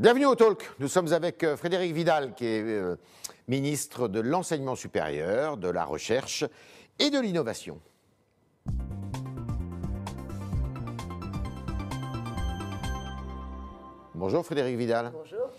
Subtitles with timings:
[0.00, 0.66] Bienvenue au Talk.
[0.78, 2.96] Nous sommes avec euh, Frédéric Vidal, qui est euh,
[3.48, 6.42] ministre de l'Enseignement supérieur, de la Recherche
[6.98, 7.78] et de l'Innovation.
[14.14, 15.12] Bonjour Frédéric Vidal.
[15.12, 15.50] Bonjour.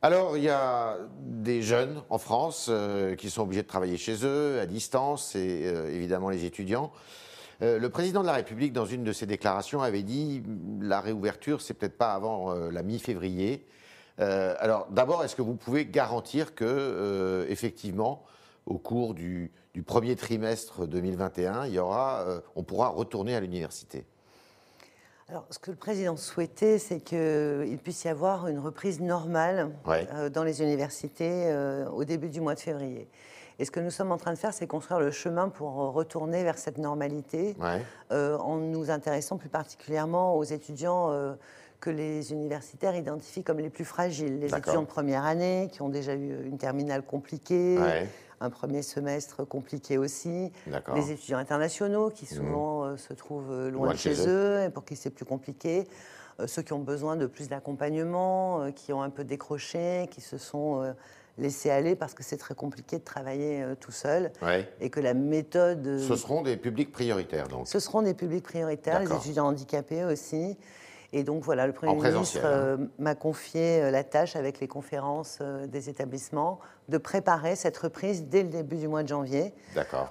[0.00, 4.24] Alors, il y a des jeunes en France euh, qui sont obligés de travailler chez
[4.24, 6.90] eux, à distance, et euh, évidemment les étudiants.
[7.62, 10.42] Euh, le président de la République, dans une de ses déclarations, avait dit
[10.80, 13.66] la réouverture, c'est peut-être pas avant euh, la mi-février.
[14.20, 18.22] Euh, alors, d'abord, est-ce que vous pouvez garantir que, euh, effectivement,
[18.66, 23.40] au cours du, du premier trimestre 2021, il y aura, euh, on pourra retourner à
[23.40, 24.04] l'université?
[25.28, 30.06] Alors, ce que le président souhaitait, c'est qu'il puisse y avoir une reprise normale Ouais.
[30.30, 31.54] dans les universités
[31.92, 33.08] au début du mois de février.
[33.60, 36.42] Et ce que nous sommes en train de faire, c'est construire le chemin pour retourner
[36.42, 37.80] vers cette normalité, Ouais.
[38.10, 41.34] euh, en nous intéressant plus particulièrement aux étudiants euh,
[41.80, 44.38] que les universitaires identifient comme les plus fragiles.
[44.38, 48.06] Les étudiants de première année, qui ont déjà eu une terminale compliquée, Ouais.
[48.40, 50.52] un premier semestre compliqué aussi,
[50.94, 54.62] les étudiants internationaux qui souvent euh, se trouvent euh, loin, de chez, eux.
[54.64, 55.86] et pour qui c'est plus compliqué,
[56.38, 60.22] Euh, ceux qui ont besoin de plus d'accompagnement, euh, qui ont un peu décroché, qui
[60.22, 60.92] se sont euh,
[61.36, 64.66] laissés aller parce que c'est très compliqué de travailler euh, tout seul Ouais.
[64.80, 65.86] et que la méthode...
[65.86, 67.68] euh, Ce seront des publics prioritaires, donc.
[67.68, 70.56] ce seront des publics prioritaires, les étudiants handicapés aussi.
[71.12, 72.48] Et donc voilà, le Premier En ministre hein.
[72.48, 77.76] euh, m'a confié euh, la tâche avec les conférences euh, des établissements de préparer cette
[77.78, 79.52] reprise dès le début du mois de janvier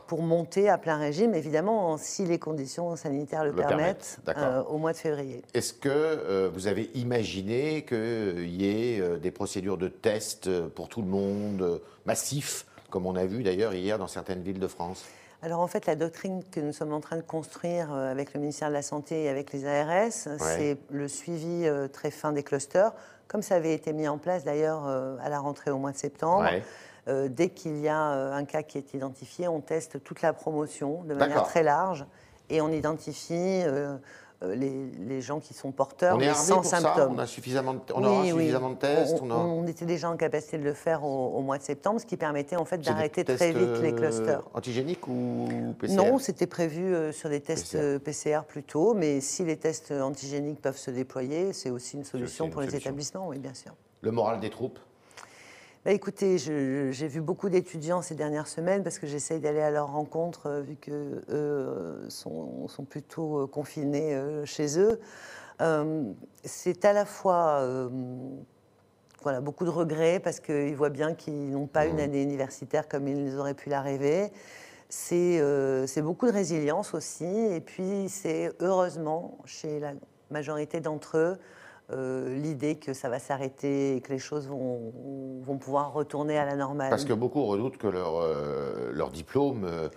[0.08, 4.78] pour monter à plein régime, évidemment, si les conditions sanitaires le, Le permettent, euh, au
[4.78, 5.42] mois de février.
[5.54, 11.02] Est-ce que vous avez imaginé qu'il y ait des procédures de tests euh, pour tout
[11.02, 15.06] le monde, massifs, comme on a vu d'ailleurs hier dans certaines villes de France?
[15.42, 18.40] Alors en fait, la doctrine que nous sommes en train de construire euh, avec le
[18.42, 22.44] ministère de la Santé et avec les ARS, c'est le suivi euh, très fin des
[22.44, 22.92] clusters,
[23.28, 25.98] comme ça avait été mis en place d'ailleurs euh, à la rentrée au mois de
[25.98, 26.44] septembre.
[26.44, 26.64] Ouais.
[27.08, 30.34] Euh, dès qu'il y a euh, un cas qui est identifié, on teste toute la
[30.34, 32.06] promotion de manière très large
[32.50, 33.98] et on identifie euh,
[34.42, 37.14] les, les gens qui sont porteurs On est sans pour ça symptômes.
[37.16, 38.30] On, a suffisamment de, on Oui, aura oui.
[38.30, 41.36] suffisamment de tests On, on a- on était déjà en capacité de le faire au,
[41.36, 44.42] au mois de septembre, ce qui permettait en fait d'arrêter très vite les euh, clusters.
[44.54, 45.48] Antigéniques ou
[45.78, 47.84] PCR Non, c'était prévu euh, sur des tests PCR.
[47.84, 52.46] euh, PCR plutôt, mais si les tests antigéniques peuvent se déployer, c'est aussi une solution
[52.46, 52.90] une pour les solution.
[52.92, 53.74] établissements, oui, bien sûr.
[54.02, 54.80] Le moral des troupes
[55.94, 59.92] écoutez, je- j'ai vu beaucoup d'étudiants ces dernières semaines parce que j'essaye d'aller à leur
[59.92, 65.00] rencontre euh, vu que eux sont, sont plutôt euh, confinés euh, chez eux.
[65.62, 66.04] Euh,
[66.44, 67.90] c'est à la fois euh,
[69.22, 73.08] voilà, beaucoup de regrets parce qu'ils voient bien qu'ils n'ont pas une année universitaire comme
[73.08, 74.32] ils auraient pu la rêver.
[75.12, 77.26] Euh, c'est beaucoup de résilience aussi.
[77.26, 79.92] Et puis, c'est heureusement, chez la
[80.32, 81.38] majorité d'entre eux,
[81.92, 84.92] euh, l'idée que ça va s'arrêter et que les choses vont,
[85.42, 86.90] vont pouvoir retourner à la normale.
[86.90, 89.90] Parce que beaucoup redoutent que leur, euh, leur diplôme euh,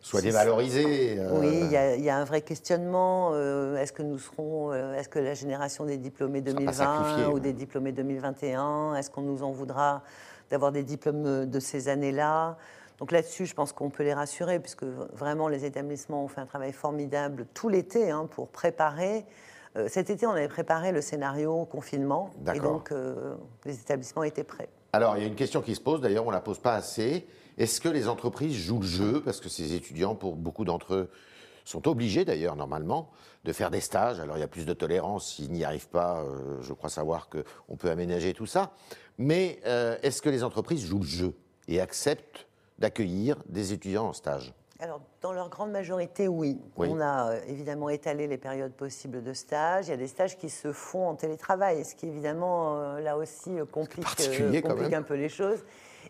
[0.00, 1.16] soit dévalorisé.
[1.18, 3.34] euh, Oui, il y, a- il y a un vrai questionnement.
[3.76, 7.38] est-ce que nous serons, est-ce que la génération des diplômés sera pas 2020 sacrifiée, ou
[7.40, 10.02] des diplômés 2021, est-ce qu'on nous en voudra
[10.50, 12.56] d'avoir des diplômes de ces années-là?
[12.98, 16.46] Donc là-dessus, je pense qu'on peut les rassurer, puisque vraiment les établissements ont fait un
[16.46, 19.24] travail formidable tout l'été hein, pour préparer.
[19.76, 24.44] Euh, cet été, on avait préparé le scénario confinement, et donc euh, les établissements étaient
[24.44, 24.68] prêts.
[24.92, 26.74] Alors, il y a une question qui se pose, d'ailleurs, on ne la pose pas
[26.74, 27.26] assez.
[27.58, 29.22] Est-ce que les entreprises jouent le jeu?
[29.24, 31.10] Parce que ces étudiants, pour beaucoup d'entre eux,
[31.64, 33.10] sont obligés, d'ailleurs, normalement,
[33.44, 34.20] de faire des stages.
[34.20, 35.34] Alors, il y a plus de tolérance.
[35.34, 38.72] S'ils n'y arrivent pas, euh, je crois savoir qu'on peut aménager tout ça.
[39.18, 41.34] Mais euh, est-ce que les entreprises jouent le jeu
[41.66, 42.46] et acceptent
[42.78, 44.54] d'accueillir des étudiants en stage?
[44.80, 46.60] Alors, dans leur grande majorité, oui.
[46.76, 46.88] Oui.
[46.90, 49.86] On a euh, évidemment étalé les périodes possibles de stage.
[49.86, 53.16] Il y a des stages qui se font en télétravail, ce qui évidemment, euh, là
[53.16, 54.04] aussi, euh, complique,
[54.92, 55.64] un peu les choses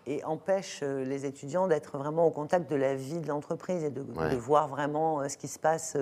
[0.06, 4.02] et empêche les étudiants d'être vraiment au contact de la vie de l'entreprise et de,
[4.16, 4.30] Ouais.
[4.30, 5.96] de voir vraiment ce qui se passe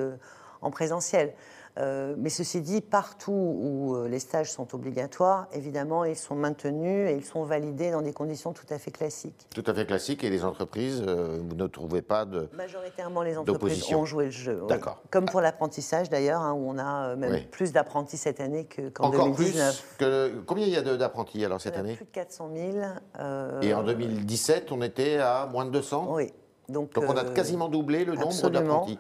[0.61, 1.35] en présentiel.
[1.79, 7.09] Euh, mais ceci dit, partout où euh, les stages sont obligatoires, évidemment, ils sont maintenus
[7.11, 9.47] et ils sont validés dans des conditions tout à fait classiques.
[9.55, 10.23] Tout à fait classique.
[10.23, 12.49] Et les entreprises, euh, vous ne trouvez pas de...
[12.55, 14.59] Majoritairement, les entreprises ont joué le jeu.
[14.61, 14.69] oui.
[14.69, 15.01] D'accord.
[15.11, 17.47] Comme pour l'apprentissage d'ailleurs, hein, où on a euh, même Oui.
[17.51, 19.83] plus d'apprentis cette année que- qu'en Encore 2019.
[19.97, 20.41] plus que...
[20.47, 22.77] Combien il y a d'apprentis, alors, cette On a année Plus de 400 000.
[23.19, 26.31] euh, Et en 2017, on était à moins de 200 Oui.
[26.69, 28.99] Donc, Donc, on a euh, quasiment doublé le nombre d'apprentis.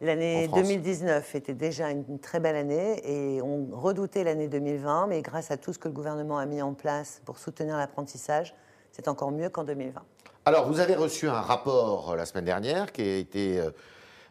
[0.00, 0.62] L'année en France.
[0.62, 5.58] 2019 était déjà une très belle année et on redoutait l'année 2020, mais grâce à
[5.58, 8.54] tout ce que le gouvernement a mis en place pour soutenir l'apprentissage,
[8.92, 10.00] c'est encore mieux qu'en 2020.
[10.46, 13.70] Alors, vous avez reçu un rapport euh, la semaine dernière qui a été euh,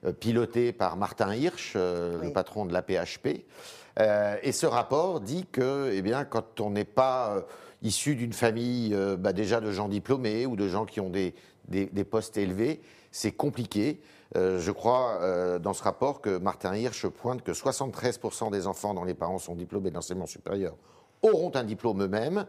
[0.06, 3.46] euh, piloté par Martin Hirsch, le patron de la PHP.
[4.42, 7.46] et ce rapport dit que, eh bien, quand on n'est pas
[7.84, 11.36] issu d'une famille bah, déjà de gens diplômés ou de gens qui ont des,
[11.68, 12.82] des postes élevés,
[13.12, 14.00] c'est compliqué.
[14.36, 18.94] Euh, je crois euh, dans ce rapport que Martin Hirsch pointe que 73% des enfants
[18.94, 20.76] dont les parents sont diplômés d'enseignement supérieur
[21.22, 22.46] auront un diplôme eux-mêmes,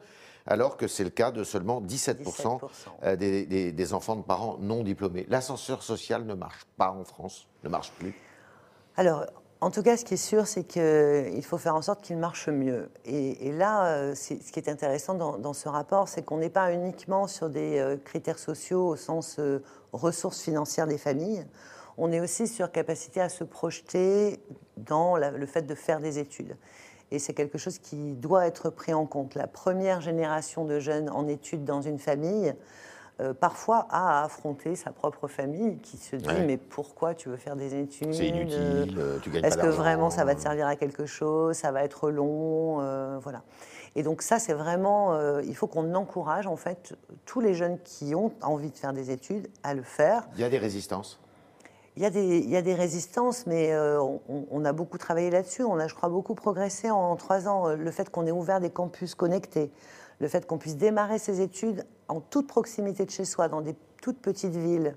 [0.47, 2.61] alors que c'est le cas de seulement 17%,
[3.03, 5.27] euh, des, enfants de parents non diplômés.
[5.29, 8.15] L'ascenseur social ne marche pas en France, ne marche plus.
[8.97, 9.25] Alors,
[9.61, 12.49] en tout cas, ce qui est sûr, c'est qu'il faut faire en sorte qu'il marche
[12.49, 12.91] mieux.
[13.05, 17.51] Et, là, ce qui est intéressant dans, ce rapport, c'est qu'on n'est pas uniquement sur
[17.51, 19.39] des critères sociaux au sens
[19.93, 21.45] ressources financières des familles,
[21.99, 24.41] on est aussi sur capacité à se projeter
[24.79, 26.57] dans le fait de faire des études.
[27.11, 29.35] Et c'est quelque chose qui doit être pris en compte.
[29.35, 32.55] La première génération de jeunes en études dans une famille,
[33.21, 37.55] euh, parfois à affronter sa propre famille qui se dit mais pourquoi tu veux faire
[37.55, 38.15] des études?
[38.15, 41.55] C'est inutile, euh, tu gagnes Est-ce que vraiment ça va te servir à quelque chose?
[41.55, 43.43] Ça va être long, euh, voilà.
[43.95, 46.95] Et donc ça, c'est vraiment, il faut qu'on encourage en fait
[47.27, 50.29] tous les jeunes qui ont envie de faire des études à le faire.
[50.37, 51.19] Il y a des résistances?
[51.97, 53.77] Il y, a des, il y a des résistances, mais
[54.29, 55.65] on, a beaucoup travaillé là-dessus.
[55.65, 57.75] On a, je crois, beaucoup progressé en, trois ans.
[57.75, 59.73] Le fait qu'on ait ouvert des campus connectés,
[60.21, 63.75] le fait qu'on puisse démarrer ses études en toute proximité de chez soi, dans des
[64.03, 64.97] toutes petites villes,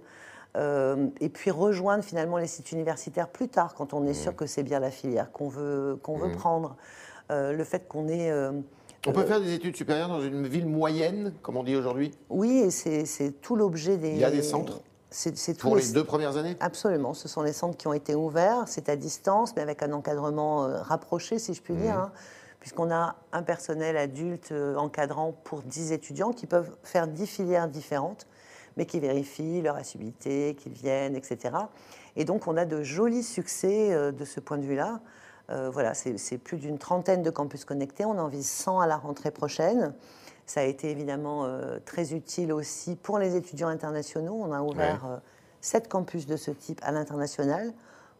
[0.56, 4.14] et puis rejoindre finalement les sites universitaires plus tard, quand on est mmh.
[4.14, 6.36] sûr que c'est bien la filière qu'on veut, qu'on veut mmh.
[6.36, 6.78] prendre.
[7.30, 8.32] le fait qu'on ait
[9.06, 12.12] on peut faire des études supérieures dans une ville moyenne, comme on dit aujourd'hui?
[12.30, 14.12] Oui, et c'est tout l'objet des.
[14.12, 14.82] Il y a des centres
[15.14, 16.58] c'est Pour les, deux premières années?
[16.60, 17.14] Absolument.
[17.14, 18.64] Ce sont les centres qui ont été ouverts.
[18.66, 22.00] C'est à distance, mais avec un encadrement euh, rapproché, si je puis dire, mmh.
[22.00, 22.12] hein,
[22.64, 27.68] puisqu'on a un personnel adulte euh, encadrant pour 10 étudiants qui peuvent faire 10 filières
[27.68, 28.26] différentes,
[28.78, 31.56] mais qui vérifient leur assiduité, qu'ils viennent, etc.
[32.16, 35.02] Et donc, on a de jolis succès euh, de ce point de vue-là.
[35.50, 38.06] Euh, voilà, c'est plus d'une trentaine de campus connectés.
[38.06, 39.94] On en vise 100 à la rentrée prochaine.
[40.46, 44.40] Ça a été évidemment euh, très utile aussi pour les étudiants internationaux.
[44.40, 45.18] On a ouvert euh,
[45.60, 47.74] sept campus de ce type à l'international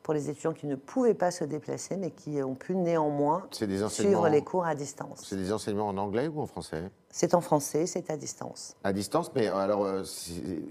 [0.04, 3.48] pour les étudiants qui ne pouvaient pas se déplacer, mais qui ont pu néanmoins
[3.90, 5.24] suivre les cours à distance.
[5.26, 6.84] C'est des enseignements en anglais ou en français?
[7.10, 8.76] C'est en français, c'est à distance.
[8.84, 9.88] À distance, mais alors,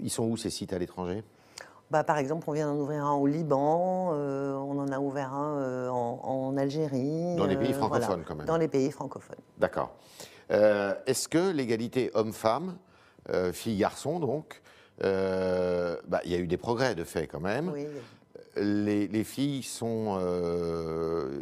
[0.01, 1.23] ils sont où ces sites à l'étranger?
[1.89, 5.33] Bah, par exemple, on vient d'en ouvrir un au Liban, euh, on en a ouvert
[5.33, 7.35] un euh, en, Algérie.
[7.35, 8.45] Dans les pays euh, francophones, quand même.
[8.45, 9.37] Dans les pays francophones.
[9.57, 9.91] D'accord.
[10.49, 12.77] Est-ce que l'égalité homme-femme,
[13.51, 14.61] fille-garçon, donc,
[15.01, 17.69] bah, il y a eu des progrès de fait quand même.
[17.73, 17.87] Oui.
[18.55, 20.17] Les, les, filles sont.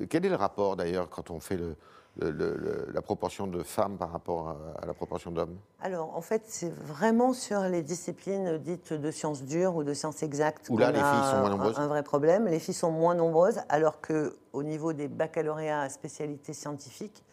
[0.09, 1.75] quel est le rapport d'ailleurs quand on fait le,
[2.17, 5.57] la proportion de femmes par rapport à, la proportion d'hommes?
[5.81, 10.23] Alors, en fait, c'est vraiment sur les disciplines dites de sciences dures ou de sciences
[10.23, 11.79] exactes où là, les filles sont moins nombreuses.
[11.79, 12.47] Un, vrai problème.
[12.47, 17.23] Les filles sont moins nombreuses, alors que au niveau des baccalauréats à spécialité scientifique,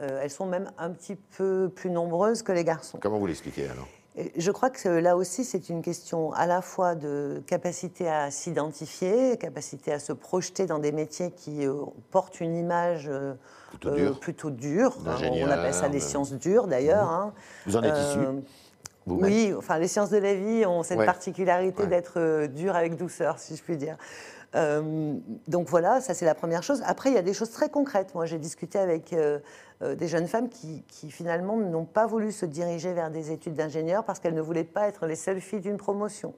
[0.00, 2.98] euh, elles sont même un petit peu plus nombreuses que les garçons.
[3.00, 3.88] Comment vous l'expliquez alors?
[4.36, 9.36] Je crois que là aussi, c'est une question à la fois de capacité à s'identifier,
[9.36, 11.74] capacité à se projeter dans des métiers qui euh,
[12.10, 13.34] portent une image euh,
[14.20, 14.96] plutôt dure.
[15.04, 17.10] on appelle ça les sciences dures d'ailleurs.
[17.10, 17.34] Hein.
[17.66, 18.18] Vous en êtes issu
[19.06, 23.54] Oui, enfin les sciences de la vie ont cette particularité d'être dures avec douceur, si
[23.54, 23.98] je puis dire.
[24.54, 26.82] Donc voilà, ça c'est la première chose.
[26.86, 28.14] Après, il y a des choses très concrètes.
[28.14, 32.94] Moi, j'ai discuté avec euh, des jeunes femmes qui, finalement n'ont pas voulu se diriger
[32.94, 36.34] vers des études d'ingénieur parce qu'elles ne voulaient pas être les seules filles d'une promotion.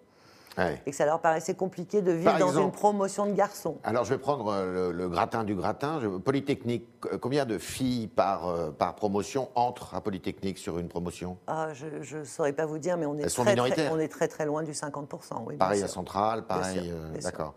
[0.86, 3.78] Et que ça leur paraissait compliqué de vivre dans une promotion de garçons.
[3.84, 6.00] Alors je vais prendre euh, le, gratin du gratin.
[6.24, 6.84] Polytechnique,
[7.20, 11.38] combien de filles par, euh, par promotion entrent à Polytechnique sur une promotion?
[11.46, 14.26] Ah, Je ne saurais pas vous dire, mais on est, très, très, on est très
[14.26, 15.44] très loin du 50%.
[15.46, 17.54] Oui, pareil à Centrale, pareil, d'accord.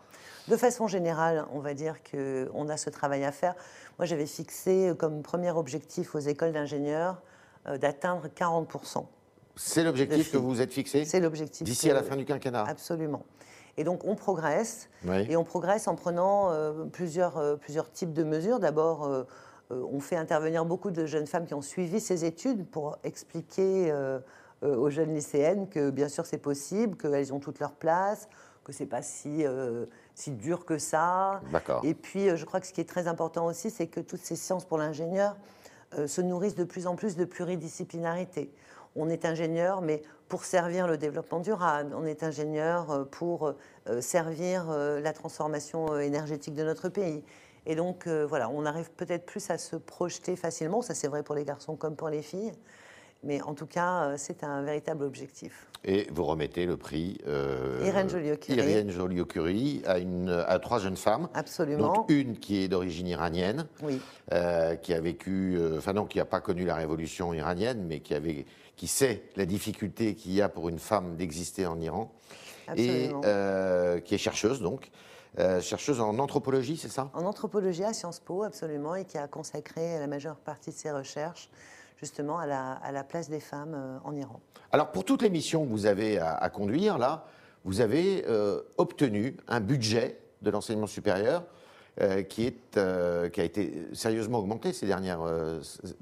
[0.51, 3.55] De façon générale, on va dire qu'on a ce travail à faire.
[3.97, 7.21] Moi, j'avais fixé comme premier objectif aux écoles d'ingénieurs
[7.69, 9.05] euh, d'atteindre 40%.
[9.55, 11.63] C'est l'objectif que vous vous êtes fixé C'est l'objectif.
[11.63, 13.23] D'ici à la fin du quinquennat Absolument.
[13.77, 14.89] Et donc, on progresse.
[15.29, 18.59] Et on progresse en prenant euh, plusieurs, euh, plusieurs types de mesures.
[18.59, 19.09] D'abord,
[19.69, 23.95] on fait intervenir beaucoup de jeunes femmes qui ont suivi ces études pour expliquer
[24.61, 28.27] aux jeunes lycéennes que, bien sûr, c'est possible, qu'elles ont toute leur place,
[28.65, 29.45] que c'est pas si
[30.21, 31.41] si dur que ça.
[31.83, 34.21] Et puis, euh, je crois que ce qui est très important aussi, c'est que toutes
[34.21, 35.35] ces sciences pour l'ingénieur
[35.97, 38.53] euh, se nourrissent de plus en plus de pluridisciplinarité.
[38.95, 41.95] On est ingénieur, mais pour servir le développement durable.
[41.95, 43.53] On est ingénieur euh, pour
[43.99, 47.23] servir la transformation énergétique de notre pays.
[47.65, 50.81] Et donc, voilà, on arrive peut-être plus à se projeter facilement.
[50.81, 52.51] Ça, c'est vrai pour les garçons comme pour les filles.
[53.23, 55.67] Mais en tout cas, c'est un véritable objectif.
[55.83, 59.97] Et vous remettez le prix euh, Irène Joliot-Curie Irène Joliot-Curie à,
[60.47, 61.27] à trois jeunes femmes.
[61.33, 61.93] Absolument.
[61.93, 63.99] Donc une qui est d'origine iranienne, oui.
[64.31, 67.99] euh, qui a vécu, euh, enfin non, qui n'a pas connu la révolution iranienne, mais
[67.99, 72.11] qui, avait, qui sait la difficulté qu'il y a pour une femme d'exister en Iran.
[72.67, 73.21] Absolument.
[73.21, 74.89] Et euh, qui est chercheuse donc.
[75.39, 77.09] Euh, chercheuse en anthropologie, c'est ça?
[77.13, 80.91] En anthropologie à Sciences Po, absolument, et qui a consacré la majeure partie de ses
[80.91, 81.49] recherches
[82.01, 84.39] justement à la, place des femmes euh, en Iran.
[84.71, 87.25] Alors pour toutes les missions que vous avez à, conduire, là,
[87.63, 91.43] vous avez euh, obtenu un budget de l'enseignement supérieur
[92.01, 92.73] euh, qui, est,
[93.31, 95.21] qui a été sérieusement augmenté ces dernières,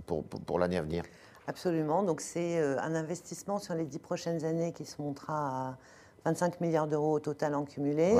[0.05, 1.03] pour, pour, l'année à venir.
[1.47, 2.03] Absolument.
[2.03, 5.77] Donc c'est un investissement sur les dix prochaines années qui se montera à
[6.25, 8.15] 25 milliards d'euros au total en cumulé.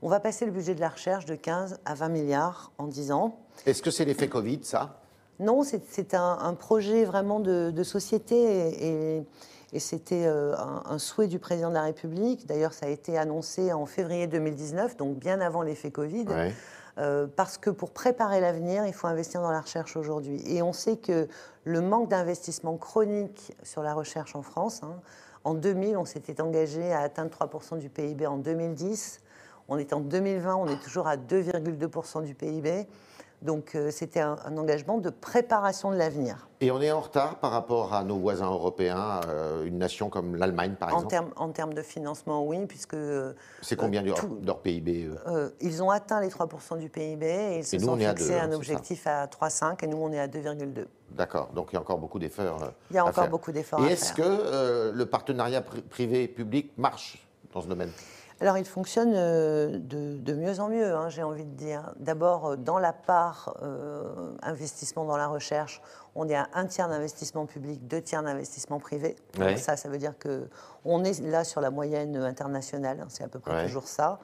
[0.00, 3.10] On va passer le budget de la recherche de 15 à 20 milliards en 10
[3.10, 3.40] ans.
[3.66, 5.00] Est-ce que c'est l'effet Covid, ça?
[5.40, 9.24] Non, c'est un, projet vraiment de, société
[9.72, 12.46] et, c'était euh, un, souhait du président de la République.
[12.46, 16.26] D'ailleurs, ça a été annoncé en février 2019, donc bien avant l'effet Covid.
[16.98, 20.42] Euh, parce que pour préparer l'avenir, il faut investir dans la recherche aujourd'hui.
[20.46, 21.28] Et on sait que
[21.64, 24.96] le manque d'investissement chronique sur la recherche en France, hein,
[25.44, 29.20] en 2000, on s'était engagé à atteindre 3% du PIB en 2010.
[29.68, 32.88] On est en 2020, on est toujours à 2,2% du PIB.
[33.42, 36.48] Donc euh, c'était un, engagement de préparation de l'avenir.
[36.60, 40.34] Et on est en retard par rapport à nos voisins européens, euh, une nation comme
[40.34, 42.94] l'Allemagne par exemple En termes de financement, oui, puisque...
[42.94, 44.12] Euh, C'est combien de
[44.44, 45.10] leur PIB
[45.60, 49.26] Ils ont atteint les 3% du PIB et ils se sont fixés un objectif à
[49.26, 50.86] 3,5 et nous on est à 2,2.
[51.10, 52.72] D'accord, donc il y a encore beaucoup d'efforts.
[52.90, 53.84] Il y a encore beaucoup d'efforts.
[53.86, 57.90] Et est-ce que le partenariat privé-public marche dans ce domaine?
[58.40, 61.92] Alors, il fonctionne euh, de, mieux en mieux, hein, j'ai envie de dire.
[61.98, 65.82] D'abord, euh, dans la part euh, investissement dans la recherche,
[66.14, 69.16] on est à un tiers d'investissement public, deux tiers d'investissement privé.
[69.56, 73.40] Ça, ça veut dire qu'on est là sur la moyenne internationale, hein, c'est à peu
[73.40, 74.20] près toujours ça.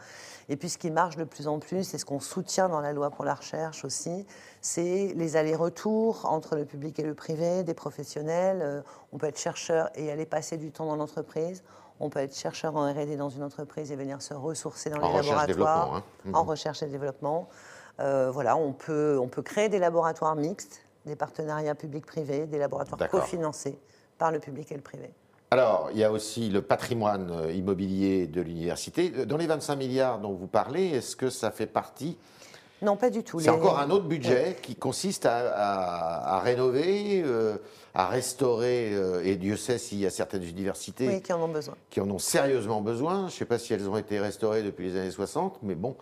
[0.49, 2.93] Et puis, ce qui marche de plus en plus, c'est ce qu'on soutient dans la
[2.93, 4.27] loi pour la recherche aussi,
[4.61, 8.83] c'est les allers-retours entre le public et le privé, des professionnels.
[9.13, 11.63] on peut être chercheur et aller passer du temps dans l'entreprise
[12.01, 15.23] on peut être chercheur en R&D dans une entreprise et venir se ressourcer dans les
[15.23, 16.31] laboratoires hein.
[16.33, 17.49] en recherche et développement.
[18.01, 23.09] Euh, voilà, on peut, on peut créer des laboratoires mixtes, des partenariats publics-privés, des laboratoires
[23.09, 23.79] cofinancés
[24.19, 25.11] par le public et le privé.
[25.51, 29.13] Alors, il y a aussi le patrimoine euh, immobilier de l'université.
[29.17, 32.19] Euh, dans les 25 milliards dont vous parlez, est-ce que ça fait partie?
[32.83, 33.39] Non, pas du tout.
[33.39, 37.25] C'est encore un autre budget qui consiste à, rénover,
[37.97, 41.77] à restaurer, euh, et Dieu sait s'il y a certaines universités qui en ont besoin.
[41.91, 43.21] Qui en ont sérieusement besoin.
[43.21, 45.95] Je ne sais pas si elles ont été restaurées depuis les années 60, mais bon.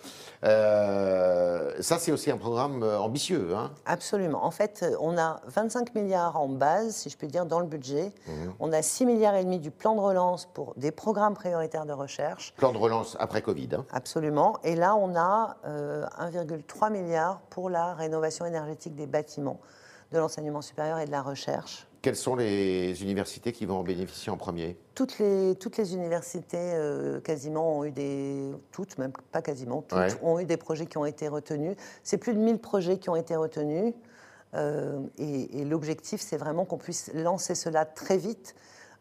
[0.43, 3.55] Euh, ça, c'est aussi un programme euh, ambitieux.
[3.55, 3.73] Hein.
[3.85, 4.43] Absolument.
[4.43, 8.13] En fait, on a 25 milliards en base, si je puis dire, dans le budget.
[8.27, 8.55] Mhm.
[8.59, 11.93] On a 6 milliards et demi du plan de relance pour des programmes prioritaires de
[11.93, 12.55] recherche.
[12.57, 13.69] Plan de relance après Covid.
[13.77, 13.85] Hein.
[13.93, 14.59] Absolument.
[14.65, 19.61] Et là, on a 1,3 milliard pour la rénovation énergétique des bâtiments
[20.13, 21.89] de l'enseignement supérieur et de la recherche.
[22.03, 24.77] Quelles sont les universités qui vont en bénéficier en premier?
[24.95, 28.51] Toutes les, toutes les universités, euh, quasiment, ont eu des.
[28.73, 31.77] Toutes, même pas quasiment, toutes, ont eu des projets qui ont été retenus.
[32.03, 33.95] C'est plus de 1000 projets qui ont été retenus.
[34.55, 38.57] Euh, et, l'objectif, c'est vraiment qu'on puisse lancer cela très vite.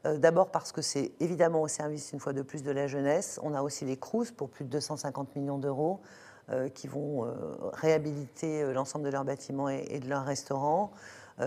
[0.05, 3.39] Euh, d'abord parce que c'est évidemment au service, une fois de plus, de la jeunesse.
[3.43, 6.01] On a aussi les CRUS pour plus de 250 millions d'euros.
[6.49, 7.31] Euh, qui vont euh,
[7.71, 10.91] réhabiliter euh, l'ensemble de leurs bâtiments et, de leurs restaurants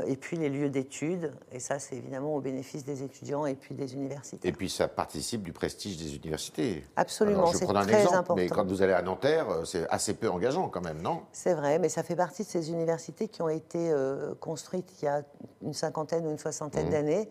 [0.08, 1.32] et puis les lieux d'études.
[1.52, 4.48] Et ça, c'est évidemment au bénéfice des étudiants et puis des universités.
[4.48, 6.84] Et puis ça participe du prestige des universités.
[6.96, 8.34] Absolument, c'est très exemple, important.
[8.34, 11.22] Mais quand vous allez à Nanterre, c'est assez peu engageant quand même, non?
[11.30, 13.94] C'est vrai, mais ça fait partie de ces universités qui ont été
[14.40, 15.22] construites il y a
[15.62, 16.90] une cinquantaine ou une soixantaine mmh.
[16.90, 17.28] d'années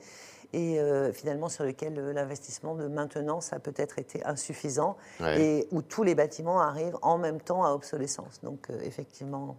[0.53, 5.81] et euh, finalement sur lequel euh, l'investissement de maintenance a peut-être été insuffisant et où
[5.81, 8.39] tous les bâtiments arrivent en même temps à obsolescence.
[8.43, 9.57] Donc euh, effectivement,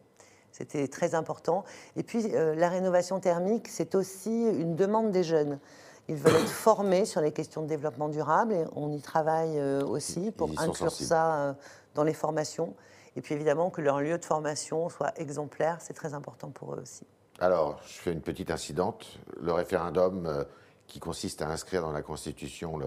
[0.52, 1.64] c'était très important.
[1.96, 5.58] Et puis la rénovation thermique, c'est aussi une demande des jeunes.
[6.06, 10.30] Ils veulent être formés sur les questions de développement durable et on y travaille aussi
[10.30, 11.56] pour inclure ça
[11.96, 12.74] dans les formations.
[13.16, 16.80] Et puis évidemment que leur lieu de formation soit exemplaire, c'est très important pour eux
[16.80, 17.04] aussi.
[17.40, 19.18] Alors, je fais une petite incidente.
[19.40, 20.46] Le référendum
[20.86, 22.80] qui consiste à inscrire dans la Constitution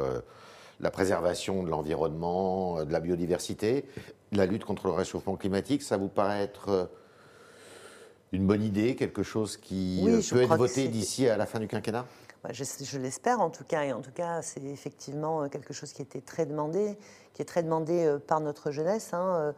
[0.79, 3.85] la préservation de l'environnement, de la biodiversité,
[4.31, 6.89] la lutte contre le réchauffement climatique, ça vous paraît être
[8.31, 11.67] une bonne idée, quelque chose qui euh, peut être voté d'ici à la fin du
[11.67, 12.05] quinquennat?
[12.43, 15.91] Bah, je, l'espère en tout cas, et en tout cas, c'est effectivement euh, quelque chose
[15.93, 16.97] qui était très demandé,
[17.33, 19.13] qui est très demandé euh, par notre jeunesse.
[19.13, 19.53] Hein.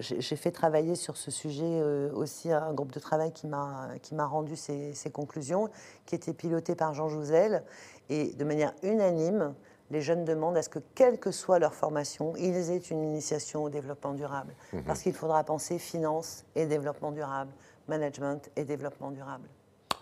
[0.00, 1.82] J'ai fait travailler sur ce sujet
[2.14, 5.68] aussi un groupe de travail qui m'a rendu ses, conclusions,
[6.06, 7.62] qui était piloté par Jean Jouzel,
[8.08, 9.54] et de manière unanime,
[9.92, 13.62] les jeunes demandent à ce que, quelle que soit leur formation, ils aient une initiation
[13.62, 14.54] au développement durable.
[14.72, 14.84] Mhm.
[14.84, 17.52] Parce qu'il faudra penser finance et développement durable,
[17.88, 19.48] management et développement durable.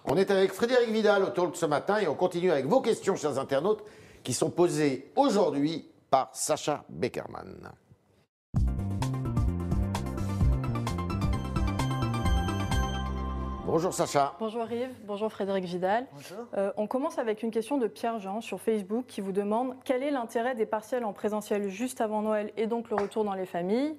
[0.06, 3.16] On est avec Frédéric Vidal autour de ce matin et on continue avec vos questions,
[3.16, 3.84] chers internautes,
[4.22, 7.70] qui sont posées aujourd'hui par Sacha Beckerman.
[13.66, 14.34] Bonjour Sacha.
[14.40, 16.06] Bonjour Yves, bonjour Frédéric Vidal.
[16.12, 16.46] Bonjour.
[16.56, 20.10] Euh, on commence avec une question de Pierre-Jean sur Facebook qui vous demande quel est
[20.10, 23.96] l'intérêt des partiels en présentiel juste avant Noël et donc le retour dans les familles,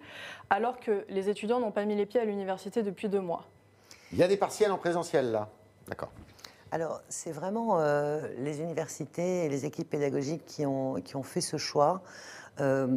[0.50, 3.46] alors que les étudiants n'ont pas mis les pieds à l'université depuis deux mois?
[4.12, 5.48] Il y a des partiels en présentiel là
[5.92, 6.10] D'accord.
[6.72, 11.42] Alors, c'est vraiment euh, les universités et les équipes pédagogiques qui ont, qui ont fait
[11.42, 12.02] ce choix.
[12.62, 12.88] Euh,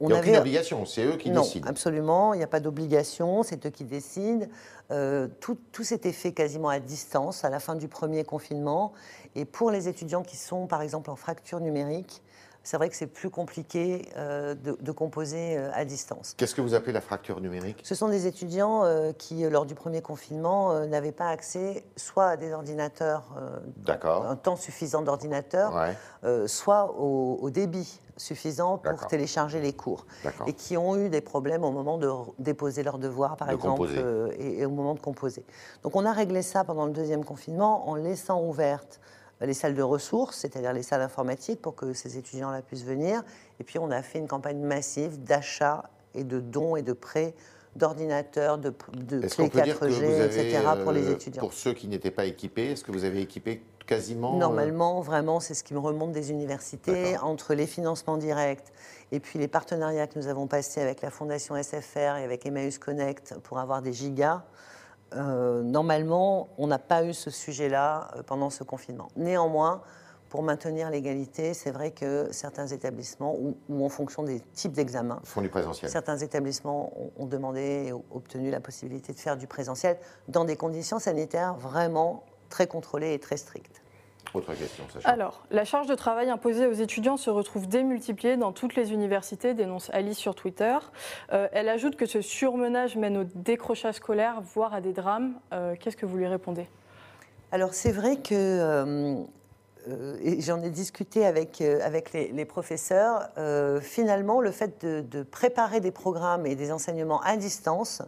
[0.00, 1.68] il n'y a aucune obligation, c'est eux qui non, décident.
[1.68, 4.46] Absolument, il n'y a pas d'obligation, c'est eux qui décident.
[4.90, 8.92] Euh, tout, tout s'était fait quasiment à distance à la fin du premier confinement.
[9.34, 12.22] Et pour les étudiants qui sont, par exemple, en fracture numérique,
[12.64, 16.34] c'est vrai que c'est plus compliqué euh, de, composer euh, à distance.
[16.36, 17.80] Qu'est-ce que vous appelez la fracture numérique?
[17.84, 18.82] Ce sont des étudiants
[19.18, 23.24] qui, lors du premier confinement, n'avaient pas accès soit à des ordinateurs,
[23.86, 25.74] un temps suffisant d'ordinateurs,
[26.46, 30.06] soit au, débit suffisant pour télécharger les cours.
[30.46, 34.30] Et qui ont eu des problèmes au moment de déposer leurs devoirs, par exemple, euh,
[34.38, 35.44] et, au moment de composer.
[35.82, 39.00] Donc on a réglé ça pendant le deuxième confinement en laissant ouvertes
[39.40, 43.22] les salles de ressources, c'est-à-dire les salles informatiques, pour que ces étudiants-là puissent venir.
[43.60, 47.34] Et puis on a fait une campagne massive d'achat et de dons et de prêts
[47.76, 50.60] d'ordinateurs, de, de clés 4G, etc.
[50.82, 51.40] pour les euh, étudiants.
[51.40, 55.40] Pour ceux qui n'étaient pas équipés, est-ce que vous avez équipé quasiment euh, Normalement, vraiment,
[55.40, 58.72] c'est ce qui me remonte des universités, entre les financements directs
[59.12, 62.78] et puis les partenariats que nous avons passés avec la Fondation SFR et avec Emmaüs
[62.78, 64.44] Connect pour avoir des gigas.
[65.16, 69.08] Euh, normalement, on n'a pas eu ce sujet-là pendant ce confinement.
[69.16, 69.82] Néanmoins,
[70.34, 73.36] pour maintenir l'égalité, c'est vrai que certains établissements,
[73.68, 75.88] ou, en fonction des types d'examens, font du présentiel.
[75.88, 80.98] Certains établissements ont, demandé et obtenu la possibilité de faire du présentiel dans des conditions
[80.98, 83.83] sanitaires vraiment très contrôlées et très strictes.
[84.32, 85.08] Autre question, Sacha.
[85.08, 89.54] Alors, la charge de travail imposée aux étudiants se retrouve démultipliée dans toutes les universités,
[89.54, 90.76] dénonce Alice sur Twitter.
[91.32, 95.34] Euh, elle ajoute que ce surmenage mène au décrochage scolaire, voire à des drames.
[95.52, 96.66] Euh, qu'est-ce que vous lui répondez?
[97.52, 99.24] Alors c'est vrai que euh,
[99.88, 105.22] euh, et j'en ai discuté avec, euh, avec les, professeurs, euh, finalement, le fait de,
[105.22, 108.02] préparer des programmes et des enseignements à distance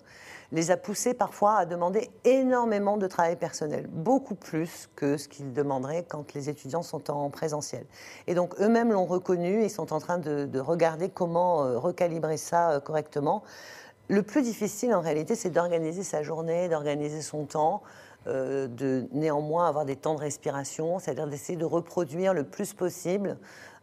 [0.52, 5.52] les a poussés parfois à demander énormément de travail personnel, beaucoup plus que ce qu'ils
[5.52, 7.84] demanderaient quand les étudiants sont en présentiel.
[8.26, 12.80] Et donc eux-mêmes l'ont reconnu, ils sont en train de, de regarder comment recalibrer ça
[12.84, 13.42] correctement.
[14.08, 17.82] Le plus difficile en réalité, c'est d'organiser sa journée, d'organiser son temps.
[18.28, 23.38] Euh, de néanmoins avoir des temps de respiration, c'est-à-dire d'essayer de reproduire le plus possible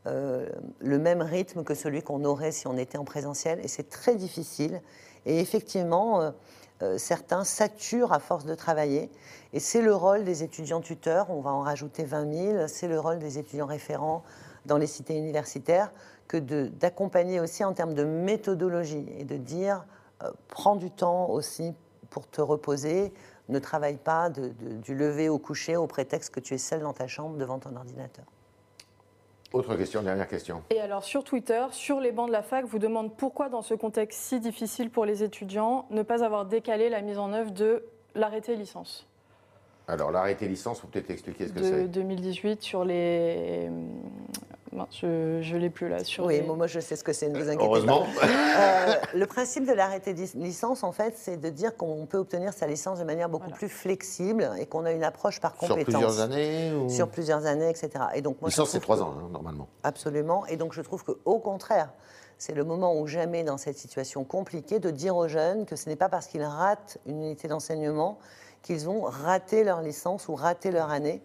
[0.06, 0.50] euh,
[0.80, 3.62] le même rythme que celui qu'on aurait si on était en présentiel.
[3.64, 4.82] Et c'est très difficile.
[5.26, 6.34] Et effectivement,
[6.82, 9.10] euh, certains saturent à force de travailler.
[9.54, 13.00] Et c'est le rôle des étudiants tuteurs, on va en rajouter 20 000, c'est le
[13.00, 14.24] rôle des étudiants référents
[14.66, 15.92] dans les cités universitaires
[16.28, 19.86] que d'accompagner aussi en termes de méthodologie et de dire
[20.48, 21.74] prends du temps aussi
[22.10, 23.14] pour te reposer,
[23.50, 27.08] ne travaille pas du lever au coucher au prétexte que tu es seul dans ta
[27.08, 28.26] chambre devant ton ordinateur.
[29.54, 30.64] Autre question, dernière question.
[30.72, 33.76] Et alors sur Twitter, sur les bancs de la fac, vous demande pourquoi dans ce
[33.76, 37.84] contexte si difficile pour les étudiants, ne pas avoir décalé la mise en œuvre de
[38.16, 39.08] l'arrêté licence
[39.88, 41.82] alors, l'arrêté licence, vous peut-être expliquer ce que c'est.
[41.84, 43.70] De 2018 sur les.
[44.92, 45.06] Je
[45.54, 46.04] ne l'ai plus là.
[46.04, 48.06] Sur oui, moi je sais ce que c'est, ne vous inquiétez Heureusement.
[48.20, 48.28] pas.
[48.28, 52.54] Euh, le principe de l'arrêté de licence, en fait, c'est de dire qu'on peut obtenir
[52.54, 55.78] sa licence de manière beaucoup plus flexible et qu'on a une approche par compétence.
[55.78, 57.92] Sur plusieurs années Sur plusieurs années, etc.
[58.16, 59.68] Et donc, moi, licence, c'est trois ans, hein, normalement.
[59.84, 60.46] Absolument.
[60.48, 61.94] Et donc, je trouve qu'au contraire,
[62.38, 65.90] c'est le moment où jamais, dans cette situation compliquée, de dire aux jeunes que ce
[65.90, 68.20] n'est pas parce qu'ils ratent une unité d'enseignement
[68.64, 71.22] qu'ils ont raté leur licence ou raté leur année.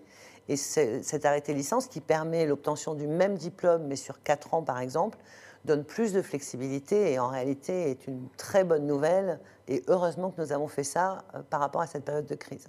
[0.48, 4.80] Et cet arrêté licence qui permet l'obtention du même diplôme, mais sur 4 ans par
[4.80, 5.18] exemple,
[5.64, 9.40] donne plus de flexibilité et en réalité est une très bonne nouvelle.
[9.68, 12.68] Et heureusement que nous avons fait ça euh, par rapport à cette période de crise.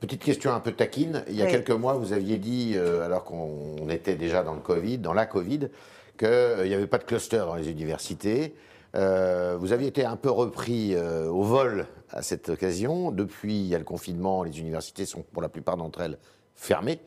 [0.00, 1.24] Petite question un peu taquine.
[1.28, 4.60] Il y a quelques mois, vous aviez dit, euh, alors qu'on était déjà dans le
[4.60, 5.68] Covid, dans la Covid,
[6.16, 8.54] qu'il n'y avait pas de cluster dans les universités.
[8.94, 13.12] vous aviez été un peu repris au vol à cette occasion.
[13.12, 16.18] Depuis, il y a le confinement, les universités sont pour la plupart d'entre elles
[16.58, 17.00] fermées.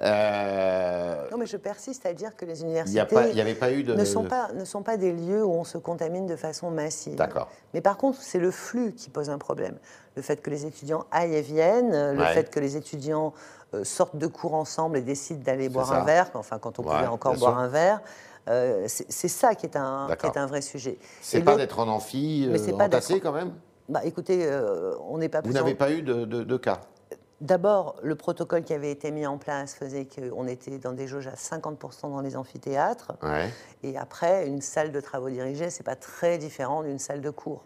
[0.00, 3.94] Euh, non, mais je persiste à dire que les universités avait pas eu de...
[3.94, 7.16] ne, sont pas, ne sont pas des lieux où on se contamine de façon massive.
[7.16, 7.48] D'accord.
[7.74, 9.76] Mais par contre, c'est le flux qui pose un problème.
[10.16, 13.32] Le fait que les étudiants aillent et viennent, le fait que les étudiants
[13.74, 17.06] euh, sortent de cours ensemble et décident d'aller boire un verre, enfin quand on pouvait
[17.06, 18.00] encore boire un verre.
[18.48, 20.98] Euh, c'est ça qui est, un, qui est un vrai sujet.
[21.20, 23.52] C'est pas d'être en amphi, euh, entassé quand même?
[23.88, 24.48] Bah, Écoutez,
[25.08, 25.42] on n'est pas...
[25.42, 26.80] Vous n'avez pas eu de, de cas?
[27.42, 31.26] D'abord, le protocole qui avait été mis en place faisait qu'on était dans des jauges
[31.26, 33.14] à 50% dans les amphithéâtres.
[33.82, 37.64] Et après, une salle de travaux dirigés, c'est pas très différent d'une salle de cours.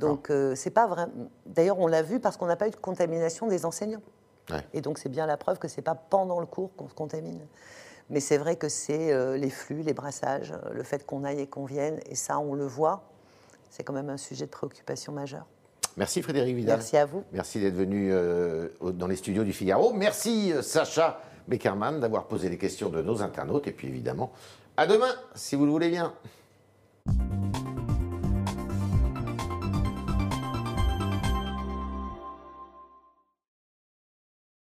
[0.00, 1.04] Donc, euh, c'est pas vrai.
[1.44, 4.02] D'ailleurs, on l'a vu parce qu'on n'a pas eu de contamination des enseignants.
[4.72, 7.46] Et donc, c'est bien la preuve que c'est pas pendant le cours qu'on se contamine.
[8.08, 11.46] Mais c'est vrai que c'est euh, les flux, les brassages, le fait qu'on aille et
[11.46, 13.02] qu'on vienne, et ça, on le voit,
[13.68, 15.46] c'est quand même un sujet de préoccupation majeur.
[15.96, 16.76] Merci Frédéric Vidal.
[16.76, 17.24] Merci à vous.
[17.32, 19.92] Merci d'être venu euh, dans les studios du Figaro.
[19.92, 23.66] Merci euh, Sacha Beckerman d'avoir posé les questions de nos internautes.
[23.66, 24.32] Et puis évidemment,
[24.76, 26.14] à demain, si vous le voulez bien.